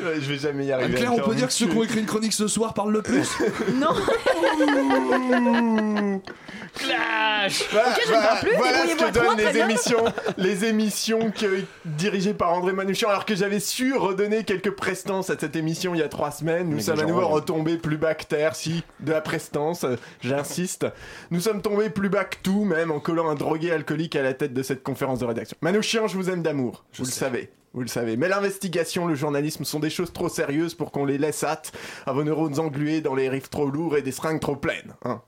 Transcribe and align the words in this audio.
Ouais, 0.00 0.14
Je 0.20 0.32
vais 0.32 0.38
jamais 0.38 0.66
y 0.66 0.72
arriver. 0.72 0.94
Claire, 0.94 1.14
on 1.14 1.20
peut 1.20 1.34
dire 1.34 1.46
que 1.48 1.52
ceux 1.52 1.66
qui 1.66 1.76
ont 1.76 1.82
écrit 1.82 2.00
une 2.00 2.06
chronique 2.06 2.32
ce 2.32 2.46
soir 2.48 2.74
parlent 2.74 2.92
le 2.92 3.02
plus 3.02 3.28
Non. 3.74 3.88
Clash 6.74 7.64
Voilà, 7.72 7.88
Ok, 7.88 8.00
je 8.04 8.08
ne 8.08 8.12
voilà, 8.12 8.26
parle 8.28 8.40
plus, 8.40 8.56
voilà 8.56 8.86
ce 8.86 8.92
que 8.94 8.98
trois, 8.98 9.10
donnent 9.10 9.36
très 9.36 9.46
les 9.46 9.52
bien. 9.52 9.68
émissions, 9.68 10.04
les 10.36 10.64
émissions 10.64 11.30
que, 11.30 11.62
dirigées 11.84 12.34
par 12.34 12.52
André 12.52 12.72
Manouchian, 12.72 13.08
alors 13.08 13.24
que 13.24 13.34
j'avais 13.34 13.60
su 13.60 13.94
redonner 13.94 14.44
quelques 14.44 14.70
prestances 14.70 15.30
à 15.30 15.38
cette 15.38 15.56
émission 15.56 15.94
il 15.94 15.98
y 16.00 16.02
a 16.02 16.08
trois 16.08 16.30
semaines. 16.30 16.68
Nous 16.68 16.76
Mais 16.76 16.82
sommes 16.82 17.00
à 17.00 17.04
nouveau 17.04 17.20
ouais. 17.20 17.26
retombés 17.26 17.78
plus 17.78 17.96
bas 17.96 18.14
que 18.14 18.24
terre, 18.24 18.54
si, 18.54 18.84
de 19.00 19.12
la 19.12 19.20
prestance, 19.20 19.84
euh, 19.84 19.96
j'insiste. 20.22 20.86
Nous 21.30 21.40
sommes 21.40 21.62
tombés 21.62 21.90
plus 21.90 22.08
bas 22.08 22.24
que 22.24 22.36
tout, 22.42 22.64
même 22.64 22.90
en 22.90 23.00
collant 23.00 23.28
un 23.28 23.34
drogué 23.34 23.72
alcoolique 23.72 24.16
à 24.16 24.22
la 24.22 24.34
tête 24.34 24.52
de 24.54 24.62
cette 24.62 24.82
conférence 24.82 25.18
de 25.20 25.24
rédaction. 25.24 25.56
Manouchian, 25.62 26.06
je 26.06 26.16
vous 26.16 26.30
aime 26.30 26.42
d'amour, 26.42 26.84
vous 26.96 27.04
le 27.04 27.10
savez. 27.10 27.50
Vous 27.78 27.84
le 27.84 27.88
savez. 27.88 28.16
Mais 28.16 28.26
l'investigation, 28.26 29.06
le 29.06 29.14
journalisme 29.14 29.62
sont 29.62 29.78
des 29.78 29.88
choses 29.88 30.12
trop 30.12 30.28
sérieuses 30.28 30.74
pour 30.74 30.90
qu'on 30.90 31.04
les 31.04 31.16
laisse 31.16 31.44
hâte 31.44 31.70
à 32.06 32.12
vos 32.12 32.24
neurones 32.24 32.58
englués 32.58 33.00
dans 33.00 33.14
les 33.14 33.28
riffs 33.28 33.50
trop 33.50 33.70
lourds 33.70 33.96
et 33.96 34.02
des 34.02 34.10
seringues 34.10 34.40
trop 34.40 34.56
pleines. 34.56 34.96
hein. 35.04 35.22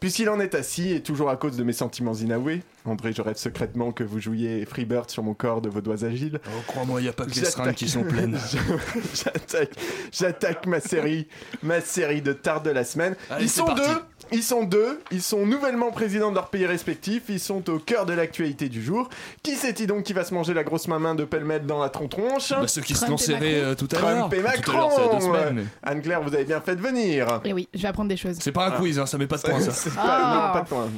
Puisqu'il 0.00 0.30
en 0.30 0.40
est 0.40 0.54
assis, 0.54 0.92
et 0.92 1.02
toujours 1.02 1.28
à 1.28 1.36
cause 1.36 1.58
de 1.58 1.62
mes 1.62 1.74
sentiments 1.74 2.14
inavoués, 2.14 2.62
André, 2.86 3.12
je 3.12 3.20
rêve 3.20 3.36
secrètement 3.36 3.92
que 3.92 4.02
vous 4.02 4.20
jouiez 4.20 4.64
Freebird 4.64 5.10
sur 5.10 5.22
mon 5.22 5.34
corps 5.34 5.60
de 5.60 5.68
vos 5.68 5.80
doigts 5.82 6.04
agiles. 6.04 6.40
Oh, 6.46 6.50
crois-moi, 6.66 7.00
il 7.00 7.04
n'y 7.04 7.08
a 7.10 7.12
pas 7.12 7.26
que 7.26 7.30
les 7.30 7.44
seringues 7.44 7.74
qui 7.74 7.88
sont 7.88 8.02
pleines. 8.04 8.38
J'attaque, 9.14 9.70
j'attaque 10.12 10.66
ma 10.66 10.80
série, 10.80 11.26
ma 11.62 11.80
série 11.80 12.22
de 12.22 12.32
tard 12.32 12.62
de 12.62 12.70
la 12.70 12.84
semaine. 12.84 13.16
Allez, 13.30 13.44
ils 13.44 13.48
sont 13.50 13.64
parti. 13.66 13.82
deux, 13.82 14.00
ils 14.32 14.42
sont 14.42 14.64
deux, 14.64 15.00
ils 15.10 15.22
sont 15.22 15.44
nouvellement 15.46 15.90
présidents 15.90 16.30
de 16.30 16.36
leur 16.36 16.48
pays 16.48 16.64
respectifs, 16.66 17.24
ils 17.28 17.40
sont 17.40 17.68
au 17.70 17.78
cœur 17.78 18.06
de 18.06 18.12
l'actualité 18.14 18.68
du 18.68 18.82
jour. 18.82 19.08
Qui 19.42 19.56
c'est-il 19.56 19.86
donc 19.86 20.04
qui 20.04 20.12
va 20.12 20.24
se 20.24 20.32
manger 20.32 20.54
la 20.54 20.64
grosse 20.64 20.88
main 20.88 21.14
de 21.14 21.24
pêle-mêle 21.24 21.66
dans 21.66 21.80
la 21.82 21.88
tronche 21.90 22.50
Bah, 22.50 22.66
ceux 22.66 22.80
qui 22.80 22.94
se 22.94 23.04
Trump 23.04 23.20
Macron. 23.20 23.38
euh, 23.44 23.74
tout 23.74 23.88
à 23.94 24.00
l'heure. 24.00 24.28
Trump 24.30 24.34
et 24.34 24.62
Tout 24.62 24.70
à 24.70 24.74
Macron 24.74 25.52
mais- 25.54 25.64
Anne-Claire, 25.82 26.22
vous 26.22 26.34
avez 26.34 26.44
bien 26.44 26.60
fait 26.60 26.76
de 26.76 26.80
venir. 26.82 27.40
Et 27.44 27.52
oui, 27.52 27.68
je 27.74 27.82
vais 27.82 27.88
apprendre 27.88 28.08
des 28.08 28.16
choses. 28.16 28.36
C'est 28.40 28.52
pas 28.52 28.68
un 28.68 28.70
quiz, 28.72 28.98
hein, 28.98 29.06
ça 29.06 29.18
met 29.18 29.26
pas 29.26 29.36
de 29.36 29.42
points 29.48 29.60
ça. 29.60 29.70
C'est 29.72 29.94
pas, 29.94 30.02
Ah. 30.02 30.46
non, 30.48 30.52
pas 30.58 30.64
de 30.64 30.68
point. 30.68 30.88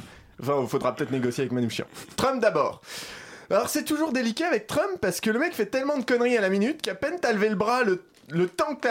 Enfin, 0.41 0.59
il 0.61 0.67
faudra 0.67 0.95
peut-être 0.95 1.11
négocier 1.11 1.43
avec 1.43 1.51
Manouchian. 1.51 1.85
Trump 2.15 2.41
d'abord. 2.41 2.81
Alors 3.49 3.69
c'est 3.69 3.83
toujours 3.83 4.11
délicat 4.11 4.47
avec 4.47 4.67
Trump 4.67 4.97
parce 5.01 5.19
que 5.19 5.29
le 5.29 5.39
mec 5.39 5.53
fait 5.53 5.65
tellement 5.65 5.97
de 5.97 6.03
conneries 6.03 6.37
à 6.37 6.41
la 6.41 6.49
minute 6.49 6.81
qu'à 6.81 6.95
peine 6.95 7.19
t'as 7.21 7.33
levé 7.33 7.49
le 7.49 7.55
bras, 7.55 7.83
le, 7.83 8.47
temps 8.47 8.75
que 8.75 8.81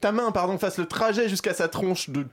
ta 0.00 0.12
main 0.12 0.30
pardon, 0.32 0.58
fasse 0.58 0.78
le 0.78 0.86
trajet 0.86 1.28
jusqu'à 1.28 1.54
sa 1.54 1.68
tronche 1.68 2.10
de... 2.10 2.26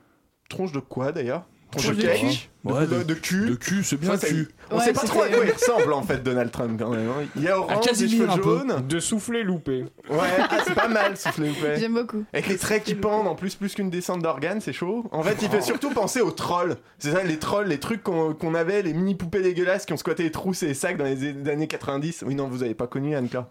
Tronche 0.48 0.72
de 0.72 0.78
quoi 0.78 1.10
d'ailleurs? 1.10 1.44
Tronche 1.82 1.96
de 1.96 2.02
de 2.02 2.06
cake 2.06 2.20
cul. 2.20 2.26
de, 2.64 2.72
Ouais, 2.72 2.86
de- 2.86 3.02
de- 3.02 3.02
de 3.50 3.54
cul 3.54 3.84
c'est 3.84 3.96
bien 3.98 4.14
Enfin, 4.14 4.26
cul. 4.26 4.48
On 4.70 4.78
Ouais, 4.78 4.84
sait 4.84 4.92
pas 4.94 5.02
trop 5.02 5.22
à 5.22 5.28
quoi 5.28 5.44
il 5.44 5.52
ressemble 5.52 5.92
en 5.92 6.02
fait 6.02 6.22
Donald 6.22 6.50
Trump 6.50 6.78
quand 6.78 6.88
même. 6.88 7.06
hein. 7.08 7.24
Il 7.36 7.42
y 7.42 7.48
a 7.48 7.58
orange, 7.58 7.84
des 7.98 8.08
cheveux 8.08 8.28
un 8.30 8.38
peu. 8.38 8.42
jaunes. 8.42 8.86
De 8.88 8.98
souffler 9.00 9.42
loupé. 9.42 9.84
Ouais, 10.08 10.18
ah, 10.38 10.58
c'est 10.66 10.74
pas 10.74 10.88
mal 10.88 11.16
souffler 11.16 11.50
ou 11.50 11.54
pas. 11.62 11.74
J'aime 11.78 11.92
beaucoup. 11.94 12.24
Avec 12.32 12.48
les 12.48 12.56
traits 12.56 12.82
qui 12.84 12.94
pendent 12.94 13.26
en 13.26 13.34
plus, 13.34 13.54
plus 13.56 13.74
qu'une 13.74 13.90
descente 13.90 14.22
d'organes, 14.22 14.62
c'est 14.62 14.72
chaud. 14.72 15.04
En 15.12 15.22
fait, 15.22 15.36
il 15.42 15.48
fait 15.50 15.60
surtout 15.60 15.90
penser 15.90 16.22
aux 16.22 16.30
trolls. 16.30 16.76
C'est 16.98 17.12
ça, 17.12 17.22
les 17.22 17.38
trolls, 17.38 17.66
les 17.68 17.78
trucs 17.78 18.02
qu'on 18.02 18.32
qu'on 18.32 18.54
avait, 18.54 18.80
les 18.80 18.94
mini 18.94 19.14
poupées 19.14 19.42
dégueulasses 19.42 19.84
qui 19.84 19.92
ont 19.92 19.98
squatté 19.98 20.22
les 20.22 20.30
trousses 20.30 20.62
et 20.62 20.68
les 20.68 20.74
sacs 20.74 20.96
dans 20.96 21.04
les 21.04 21.22
années 21.50 21.66
90. 21.68 22.24
Oui, 22.26 22.34
non, 22.34 22.48
vous 22.48 22.62
avez 22.62 22.74
pas 22.74 22.86
connu 22.86 23.14
Anne-Claire. 23.14 23.44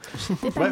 Bref, 0.55 0.71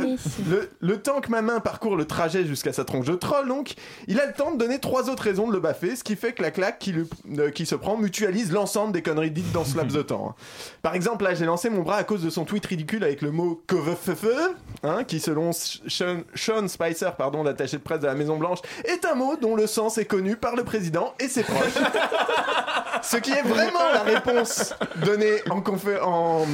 le, 0.49 0.69
le 0.79 0.97
temps 1.01 1.21
que 1.21 1.29
ma 1.29 1.41
main 1.43 1.59
parcourt 1.59 1.95
le 1.95 2.05
trajet 2.05 2.45
jusqu'à 2.45 2.73
sa 2.73 2.85
tronche 2.85 3.05
de 3.05 3.15
troll, 3.15 3.47
donc, 3.47 3.75
il 4.07 4.19
a 4.19 4.25
le 4.25 4.33
temps 4.33 4.51
de 4.51 4.57
donner 4.57 4.79
trois 4.79 5.09
autres 5.09 5.23
raisons 5.23 5.47
de 5.47 5.53
le 5.53 5.59
baffer, 5.59 5.95
ce 5.95 6.03
qui 6.03 6.15
fait 6.15 6.33
que 6.33 6.41
la 6.41 6.49
claque 6.51 6.79
qui, 6.79 6.91
le- 6.91 7.07
euh, 7.41 7.49
qui 7.49 7.65
se 7.65 7.75
prend 7.75 7.97
mutualise 7.97 8.51
l'ensemble 8.51 8.93
des 8.93 9.01
conneries 9.01 9.31
dites 9.31 9.51
dans 9.51 9.65
ce 9.65 9.75
laps 9.75 9.95
de 9.95 10.01
temps. 10.01 10.29
hein. 10.29 10.35
Par 10.81 10.95
exemple, 10.95 11.23
là, 11.23 11.33
j'ai 11.33 11.45
lancé 11.45 11.69
mon 11.69 11.81
bras 11.81 11.97
à 11.97 12.03
cause 12.03 12.23
de 12.23 12.29
son 12.29 12.45
tweet 12.45 12.65
ridicule 12.65 13.03
avec 13.03 13.21
le 13.21 13.31
mot 13.31 13.61
covefeu, 13.67 14.55
hein, 14.83 15.03
qui, 15.03 15.19
selon 15.19 15.51
Sean, 15.51 16.21
Sean 16.35 16.67
Spicer, 16.67 17.11
pardon, 17.17 17.43
l'attaché 17.43 17.77
de 17.77 17.81
presse 17.83 17.99
de 17.99 18.07
la 18.07 18.15
Maison 18.15 18.37
Blanche, 18.37 18.59
est 18.85 19.05
un 19.05 19.15
mot 19.15 19.35
dont 19.35 19.55
le 19.55 19.67
sens 19.67 19.97
est 19.97 20.05
connu 20.05 20.35
par 20.35 20.55
le 20.55 20.63
président 20.63 21.13
et 21.19 21.27
ses 21.27 21.43
proches. 21.43 21.57
Ce 23.03 23.17
qui 23.17 23.31
est 23.31 23.41
vraiment 23.41 23.89
la 23.93 24.01
réponse 24.01 24.73
donnée 24.97 25.41
en, 25.49 25.61
confé- 25.61 25.99
en- 26.01 26.45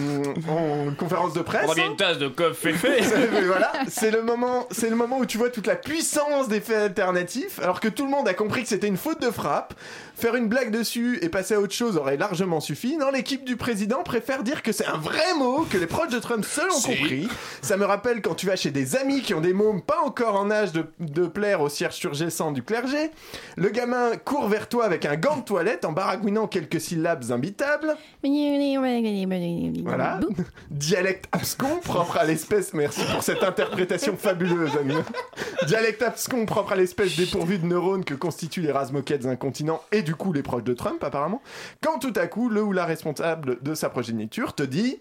en 0.50 0.94
conférence 0.98 1.34
de 1.34 1.42
presse. 1.42 1.66
On 1.70 1.74
bien 1.74 1.88
une 1.88 1.96
tasse 1.98 2.18
de 2.18 2.30
fait. 2.54 2.74
Mais 3.34 3.42
voilà, 3.44 3.72
c'est 3.88 4.12
le 4.12 4.22
moment, 4.22 4.68
c'est 4.72 4.90
le 4.90 4.96
moment 4.96 5.18
où 5.20 5.26
tu 5.26 5.38
vois 5.38 5.50
toute 5.50 5.68
la 5.68 5.76
puissance 5.76 6.48
des 6.48 6.62
faits 6.62 6.78
alternatifs, 6.78 7.60
alors 7.62 7.80
que 7.80 7.88
tout 7.88 8.04
le 8.06 8.12
monde 8.12 8.28
a 8.28 8.34
compris 8.34 8.64
que 8.64 8.70
c'était 8.70 8.88
une 8.88 8.98
faute 8.98 9.22
de 9.22 9.32
frappe. 9.32 9.74
Faire 10.16 10.34
une 10.36 10.48
blague 10.48 10.72
dessus 10.72 11.20
et 11.22 11.30
passer 11.30 11.54
à 11.54 11.60
autre 11.60 11.74
chose 11.76 11.96
aurait 11.96 12.18
largement 12.18 12.60
suffi. 12.60 12.98
Non, 12.98 13.12
l'équipe 13.12 13.44
du 13.46 13.56
président 13.56 14.02
préfère 14.02 14.42
dire 14.42 14.64
que 14.64 14.72
c'est 14.72 14.88
un 14.88 14.98
vrai 14.98 15.36
mot 15.38 15.68
que 15.70 15.78
les 15.78 15.86
proches 15.86 16.10
de 16.10 16.18
Trump 16.18 16.44
seuls 16.44 16.72
ont 16.72 16.82
compris. 16.82 17.28
Ça 17.62 17.78
me 17.78 17.86
rappelle 17.86 18.24
quand 18.24 18.34
tu 18.34 18.48
vas 18.48 18.56
chez 18.56 18.72
des 18.72 18.96
amis 18.96 19.22
qui 19.22 19.36
ont 19.36 19.42
des 19.42 19.54
mômes 19.54 19.82
pas 19.84 20.00
encore 20.04 20.36
en 20.36 20.50
âge 20.50 20.72
de, 20.72 20.86
de 21.00 21.28
plaire 21.28 21.62
au 21.62 21.70
cierge 21.70 21.94
surgissant 21.94 22.52
du 22.52 22.64
clergé. 22.64 23.12
Le 23.58 23.70
gamin 23.70 24.18
court 24.18 24.48
vers 24.48 24.68
toi 24.70 24.86
avec 24.86 25.06
un 25.06 25.16
gant 25.18 25.38
de 25.38 25.44
toilette 25.44 25.86
en 25.86 25.92
baragouinant 25.92 26.37
quelques 26.46 26.80
syllabes 26.80 27.32
imbitables. 27.32 27.96
Voilà. 29.84 30.20
Dialecte 30.70 31.26
abscon 31.32 31.80
propre 31.84 32.18
à 32.18 32.26
l'espèce. 32.26 32.76
Merci 32.76 33.02
pour 33.12 33.24
cette 33.24 33.42
interprétation 33.42 34.16
fabuleuse, 34.16 34.78
ami. 34.78 34.94
Dialecte 35.66 36.04
abscon 36.04 36.46
propre 36.46 36.74
à 36.74 36.76
l'espèce 36.76 37.16
dépourvue 37.18 37.58
de 37.58 37.66
neurones 37.66 38.06
que 38.06 38.14
constituent 38.14 38.62
les 38.62 38.72
races 38.72 38.92
moquettes 38.92 39.26
incontinents 39.26 39.82
et 39.92 40.04
du 40.04 40.14
coup 40.14 40.34
les 40.34 40.44
proches 40.44 40.64
de 40.64 40.74
Trump, 40.74 41.04
apparemment. 41.04 41.42
Quand 41.82 41.98
tout 41.98 42.14
à 42.16 42.28
coup, 42.28 42.50
le 42.50 42.62
ou 42.62 42.74
la 42.74 42.86
responsable 42.86 43.58
de 43.64 43.74
sa 43.74 43.90
progéniture 43.90 44.54
te 44.54 44.64
dit 44.64 45.00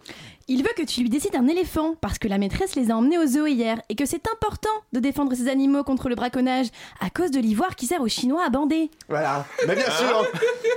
Il 0.49 0.63
veut 0.63 0.71
que 0.77 0.85
tu 0.85 1.01
lui 1.01 1.11
décides 1.11 1.35
un 1.35 1.49
éléphant 1.49 1.97
parce 2.01 2.21
que 2.21 2.29
la 2.29 2.39
maîtresse 2.39 2.77
les 2.77 2.93
a 2.93 2.97
emmenés 2.97 3.19
au 3.19 3.27
zoo 3.27 3.47
hier 3.47 3.83
et 3.89 3.97
que 3.97 4.07
c'est 4.07 4.29
important 4.33 4.71
de 4.93 5.01
défendre 5.01 5.35
ces 5.35 5.49
animaux 5.49 5.83
contre 5.83 6.09
le 6.09 6.15
braconnage 6.15 6.69
à 7.01 7.11
cause 7.11 7.33
de 7.33 7.41
l'ivoire 7.41 7.75
qui 7.75 7.87
sert 7.87 8.01
aux 8.01 8.07
Chinois 8.07 8.45
à 8.47 8.49
bander. 8.49 8.89
Voilà. 9.09 9.45
Mais 9.67 9.75
bien 9.75 9.91
sûr, 9.91 10.25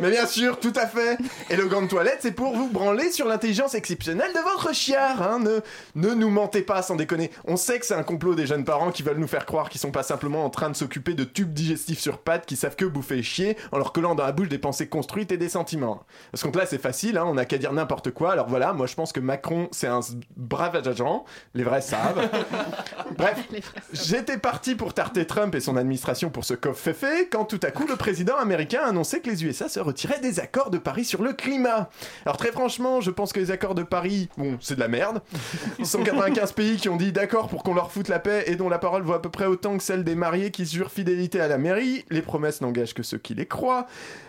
mais 0.02 0.09
bien 0.09 0.25
sûr, 0.25 0.59
tout 0.59 0.74
à 0.75 0.88
fait. 0.88 1.19
Et 1.52 1.56
le 1.56 1.68
gant 1.68 1.84
de 1.84 1.88
toilette, 1.88 2.18
c'est 2.22 2.31
pour 2.31 2.56
vous 2.56 2.68
branler 2.68 3.12
sur 3.12 3.28
l'intelligence 3.28 3.75
exceptionnelle 3.75 4.34
de 4.34 4.40
votre 4.40 4.74
chiard. 4.74 5.22
Hein. 5.22 5.38
Ne, 5.38 5.59
ne 5.94 6.16
nous 6.16 6.31
mentez 6.31 6.63
pas, 6.63 6.81
sans 6.81 6.96
déconner. 6.96 7.30
On 7.46 7.56
sait 7.56 7.78
que 7.78 7.86
c'est 7.86 7.94
un 7.94 8.01
complot 8.01 8.34
des 8.34 8.47
jeunes 8.47 8.66
parents 8.66 8.90
qui 8.90 9.03
veulent 9.03 9.19
nous 9.19 9.28
faire 9.28 9.46
croire 9.46 9.69
qu'ils 9.69 9.81
sont 9.81 9.91
pas 9.91 10.01
simplement 10.01 10.44
en 10.44 10.50
train 10.50 10.72
de 10.72 10.75
s'occuper 10.75 11.13
de 11.13 11.24
tubes 11.24 11.53
digestifs 11.53 12.00
sur 12.00 12.18
pattes 12.18 12.47
qui 12.47 12.56
savent 12.56 12.75
que 12.75 12.86
bouffer 12.86 13.19
et 13.19 13.24
chier 13.24 13.56
en 13.72 13.78
leur 13.78 13.94
collant 13.94 14.16
dans 14.16 14.25
la 14.25 14.31
bouche 14.31 14.50
des 14.50 14.57
pensées 14.57 14.88
construites 14.88 15.31
et 15.31 15.38
des 15.38 15.50
sentiments. 15.50 16.01
Parce 16.31 16.41
que 16.41 16.57
là, 16.57 16.66
c'est 16.66 16.81
facile, 16.81 17.19
hein, 17.19 17.25
on 17.28 17.36
n'a 17.36 17.46
qu'à 17.46 17.59
dire 17.59 17.72
n'importe 17.72 18.09
quoi. 18.09 18.31
Alors 18.31 18.47
voilà, 18.47 18.74
moi 18.74 18.88
je 18.88 18.96
pense 18.96 19.13
que 19.13 19.19
Macron, 19.19 19.58
c'est 19.71 19.87
un 19.87 19.99
brave 20.37 20.75
agent. 20.75 21.25
Les 21.53 21.63
vrais 21.63 21.81
savent. 21.81 22.29
Bref, 23.17 23.47
J'étais 23.93 24.37
parti 24.37 24.75
pour 24.75 24.93
tarter 24.93 25.25
Trump 25.25 25.53
et 25.55 25.59
son 25.59 25.75
administration 25.75 26.29
pour 26.29 26.45
ce 26.45 26.53
coffre 26.53 26.79
féfé 26.79 27.27
quand 27.31 27.45
tout 27.45 27.59
à 27.63 27.71
coup 27.71 27.87
le 27.87 27.95
président 27.95 28.37
américain 28.37 28.81
a 28.83 28.89
annoncé 28.89 29.21
que 29.21 29.29
les 29.29 29.43
USA 29.43 29.67
se 29.67 29.79
retiraient 29.79 30.19
des 30.19 30.39
accords 30.39 30.69
de 30.69 30.77
Paris 30.77 31.05
sur 31.05 31.21
le 31.21 31.33
climat. 31.33 31.89
Alors 32.25 32.37
très 32.37 32.51
franchement, 32.51 33.01
je 33.01 33.11
pense 33.11 33.33
que 33.33 33.39
les 33.39 33.51
accords 33.51 33.75
de 33.75 33.83
Paris, 33.83 34.29
bon, 34.37 34.57
c'est 34.61 34.75
de 34.75 34.79
la 34.79 34.87
merde. 34.87 35.21
195 35.83 36.51
pays 36.53 36.77
qui 36.77 36.89
ont 36.89 36.97
dit 36.97 37.11
d'accord 37.11 37.47
pour 37.47 37.63
qu'on 37.63 37.73
leur 37.73 37.91
foute 37.91 38.07
la 38.07 38.19
paix 38.19 38.43
et 38.47 38.55
dont 38.55 38.69
la 38.69 38.79
parole 38.79 39.03
vaut 39.03 39.13
à 39.13 39.21
peu 39.21 39.29
près 39.29 39.45
autant 39.45 39.77
que 39.77 39.83
celle 39.83 40.03
des 40.03 40.15
mariés 40.15 40.51
qui 40.51 40.65
jurent 40.65 40.91
fidélité 40.91 41.39
à 41.39 41.47
la 41.47 41.57
mairie. 41.57 42.05
Les 42.09 42.21
promesses 42.21 42.61
n'engagent 42.61 42.93
que 42.93 43.03
ceux 43.03 43.17
qui 43.17 43.33
les 43.33 43.45
croient. 43.45 43.87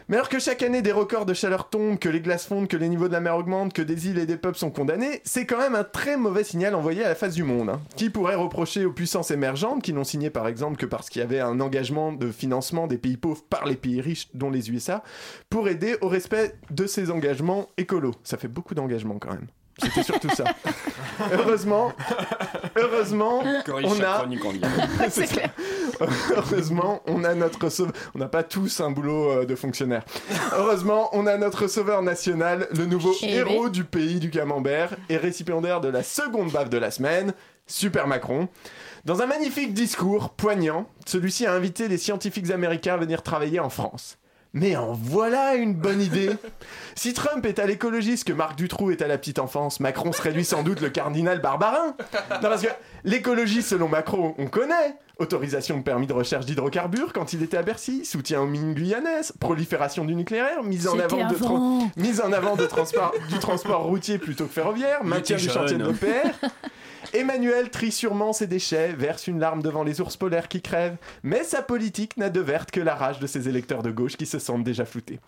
Mais 0.08 0.16
alors 0.16 0.28
que 0.28 0.40
chaque 0.40 0.62
année 0.64 0.82
des 0.82 0.90
records 0.90 1.24
de 1.24 1.34
chaleur 1.34 1.68
tombent, 1.68 1.96
que 1.96 2.08
les 2.08 2.20
glaces 2.20 2.44
fondent, 2.44 2.66
que 2.66 2.76
les 2.76 2.88
niveaux 2.88 3.06
de 3.06 3.12
la 3.12 3.20
mer 3.20 3.36
augmentent, 3.36 3.72
que 3.72 3.80
des 3.80 4.08
îles 4.08 4.18
et 4.18 4.26
des 4.26 4.36
peuples 4.36 4.58
sont 4.58 4.72
condamnés, 4.72 5.19
c'est 5.24 5.46
quand 5.46 5.58
même 5.58 5.74
un 5.74 5.84
très 5.84 6.16
mauvais 6.16 6.44
signal 6.44 6.74
envoyé 6.74 7.04
à 7.04 7.08
la 7.08 7.14
face 7.14 7.34
du 7.34 7.42
monde. 7.42 7.70
hein. 7.70 7.80
Qui 7.96 8.10
pourrait 8.10 8.34
reprocher 8.34 8.84
aux 8.84 8.92
puissances 8.92 9.30
émergentes, 9.30 9.82
qui 9.82 9.92
n'ont 9.92 10.04
signé 10.04 10.30
par 10.30 10.48
exemple 10.48 10.76
que 10.76 10.86
parce 10.86 11.08
qu'il 11.10 11.20
y 11.20 11.24
avait 11.24 11.40
un 11.40 11.60
engagement 11.60 12.12
de 12.12 12.30
financement 12.30 12.86
des 12.86 12.98
pays 12.98 13.16
pauvres 13.16 13.42
par 13.48 13.66
les 13.66 13.76
pays 13.76 14.00
riches, 14.00 14.28
dont 14.34 14.50
les 14.50 14.70
USA, 14.70 15.02
pour 15.48 15.68
aider 15.68 15.96
au 16.00 16.08
respect 16.08 16.54
de 16.70 16.86
ces 16.86 17.10
engagements 17.10 17.68
écolos 17.76 18.14
Ça 18.24 18.36
fait 18.36 18.48
beaucoup 18.48 18.74
d'engagements 18.74 19.18
quand 19.18 19.30
même. 19.30 19.46
C'était 19.82 20.02
surtout 20.02 20.28
ça. 20.30 20.44
heureusement, 21.32 21.92
heureusement, 22.76 23.42
Corrige 23.64 23.86
on 23.88 24.02
a. 24.02 24.26
C'est 25.10 25.26
clair. 25.26 25.50
Heureusement, 26.36 27.02
on 27.06 27.24
a 27.24 27.34
notre 27.34 27.68
sauveur. 27.68 27.92
On 28.14 28.18
n'a 28.18 28.28
pas 28.28 28.42
tous 28.42 28.80
un 28.80 28.90
boulot 28.90 29.30
euh, 29.30 29.44
de 29.44 29.54
fonctionnaire. 29.54 30.04
Heureusement, 30.56 31.08
on 31.12 31.26
a 31.26 31.36
notre 31.36 31.66
sauveur 31.66 32.02
national, 32.02 32.68
le 32.76 32.86
nouveau 32.86 33.14
Eh 33.22 33.34
héros 33.34 33.68
du 33.68 33.84
pays 33.84 34.20
du 34.20 34.30
camembert 34.30 34.96
et 35.08 35.16
récipiendaire 35.16 35.80
de 35.80 35.88
la 35.88 36.02
seconde 36.02 36.50
baffe 36.50 36.70
de 36.70 36.78
la 36.78 36.90
semaine, 36.90 37.32
Super 37.66 38.06
Macron. 38.06 38.48
Dans 39.04 39.22
un 39.22 39.26
magnifique 39.26 39.72
discours 39.72 40.30
poignant, 40.30 40.86
celui-ci 41.06 41.46
a 41.46 41.54
invité 41.54 41.88
les 41.88 41.98
scientifiques 41.98 42.50
américains 42.50 42.94
à 42.94 42.98
venir 42.98 43.22
travailler 43.22 43.60
en 43.60 43.70
France. 43.70 44.19
Mais 44.52 44.74
en 44.76 44.92
voilà 44.92 45.54
une 45.54 45.74
bonne 45.74 46.00
idée 46.02 46.30
Si 46.96 47.14
Trump 47.14 47.46
est 47.46 47.58
à 47.60 47.66
l'écologiste 47.66 48.24
que 48.26 48.32
Marc 48.32 48.56
Dutroux 48.56 48.90
est 48.90 49.00
à 49.00 49.06
la 49.06 49.16
petite 49.16 49.38
enfance, 49.38 49.78
Macron 49.78 50.12
serait 50.12 50.32
lui 50.32 50.44
sans 50.44 50.62
doute 50.64 50.80
le 50.80 50.90
cardinal 50.90 51.40
Barbarin 51.40 51.94
Non 52.32 52.38
parce 52.48 52.62
que 52.62 52.68
l'écologie 53.04 53.62
selon 53.62 53.88
Macron, 53.88 54.34
on 54.38 54.46
connaît 54.46 54.96
Autorisation 55.18 55.76
de 55.76 55.82
permis 55.82 56.06
de 56.06 56.14
recherche 56.14 56.46
d'hydrocarbures 56.46 57.12
quand 57.12 57.34
il 57.34 57.42
était 57.42 57.58
à 57.58 57.62
Bercy, 57.62 58.06
soutien 58.06 58.40
aux 58.40 58.46
mines 58.46 58.72
guyanaises, 58.72 59.32
prolifération 59.38 60.06
du 60.06 60.14
nucléaire, 60.14 60.62
mise 60.62 60.88
en 60.88 60.98
avant, 60.98 61.28
de, 61.28 61.34
tran- 61.34 61.56
avant. 61.56 61.90
mise 61.98 62.22
en 62.22 62.32
avant 62.32 62.56
de 62.56 62.64
transport, 62.64 63.12
du 63.28 63.38
transport 63.38 63.82
routier 63.82 64.16
plutôt 64.16 64.46
que 64.46 64.52
ferroviaire, 64.54 65.04
maintien 65.04 65.36
du 65.36 65.50
chantier 65.50 65.76
de 65.76 65.84
l'OPR. 65.84 66.30
Emmanuel 67.12 67.70
trie 67.70 67.92
sûrement 67.92 68.32
ses 68.32 68.46
déchets, 68.46 68.92
verse 68.92 69.26
une 69.26 69.40
larme 69.40 69.62
devant 69.62 69.82
les 69.82 70.00
ours 70.00 70.16
polaires 70.16 70.48
qui 70.48 70.62
crèvent, 70.62 70.96
mais 71.22 71.44
sa 71.44 71.62
politique 71.62 72.16
n'a 72.16 72.30
de 72.30 72.40
verte 72.40 72.70
que 72.70 72.80
la 72.80 72.94
rage 72.94 73.18
de 73.18 73.26
ses 73.26 73.48
électeurs 73.48 73.82
de 73.82 73.90
gauche 73.90 74.16
qui 74.16 74.26
se 74.26 74.38
sentent 74.38 74.64
déjà 74.64 74.84
floutés. 74.84 75.20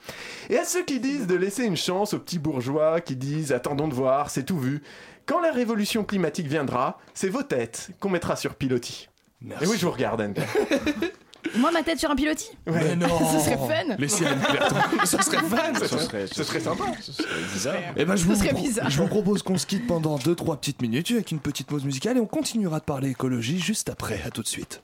Et 0.50 0.58
à 0.58 0.64
ceux 0.64 0.84
qui 0.84 1.00
disent 1.00 1.26
de 1.26 1.34
laisser 1.34 1.64
une 1.64 1.76
chance 1.76 2.14
aux 2.14 2.18
petits 2.18 2.38
bourgeois, 2.38 3.00
qui 3.00 3.16
disent 3.16 3.52
attendons 3.52 3.88
de 3.88 3.94
voir, 3.94 4.30
c'est 4.30 4.44
tout 4.44 4.58
vu, 4.58 4.82
quand 5.26 5.40
la 5.40 5.52
révolution 5.52 6.04
climatique 6.04 6.46
viendra, 6.46 6.98
c'est 7.14 7.28
vos 7.28 7.42
têtes 7.42 7.90
qu'on 8.00 8.10
mettra 8.10 8.36
sur 8.36 8.54
pilotis. 8.54 9.08
Merci. 9.40 9.64
Et 9.64 9.68
oui, 9.68 9.76
je 9.78 9.86
vous 9.86 9.92
regarde, 9.92 10.20
Anne. 10.20 10.34
Moi, 11.56 11.70
ma 11.70 11.82
tête 11.82 11.98
sur 11.98 12.10
un 12.10 12.16
pilotis 12.16 12.50
Mais 12.66 12.96
non 12.96 13.06
Ce 13.32 13.38
serait 13.44 13.56
fun. 13.56 13.94
Laissez 13.98 14.26
Anne 14.26 14.40
Claire 14.40 14.68
tranquille. 14.68 14.98
Ce 15.04 15.18
serait 15.22 15.36
fun 15.38 15.72
Ce 15.80 15.98
serait, 15.98 16.26
Ce 16.26 16.44
serait 16.44 16.60
sympa. 16.60 16.84
ce 17.00 17.12
serait 17.12 17.28
bizarre. 17.52 17.74
Eh 17.96 18.04
ben, 18.04 18.16
je, 18.16 18.24
vous 18.24 18.34
serait 18.34 18.50
pro- 18.50 18.62
bizarre. 18.62 18.90
je 18.90 18.98
vous 19.02 19.08
propose 19.08 19.42
qu'on 19.42 19.58
se 19.58 19.66
quitte 19.66 19.86
pendant 19.86 20.16
2-3 20.16 20.58
petites 20.58 20.82
minutes 20.82 21.10
avec 21.10 21.30
une 21.30 21.40
petite 21.40 21.66
pause 21.66 21.84
musicale 21.84 22.16
et 22.16 22.20
on 22.20 22.26
continuera 22.26 22.78
de 22.80 22.84
parler 22.84 23.10
écologie 23.10 23.58
juste 23.60 23.88
après. 23.90 24.20
À 24.26 24.30
tout 24.30 24.42
de 24.42 24.48
suite. 24.48 24.82